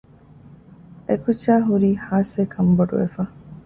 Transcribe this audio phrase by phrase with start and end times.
[1.07, 3.23] އެކުއްޖާހުރީ ހާސްވެ ކަންބޮޑުވެފަ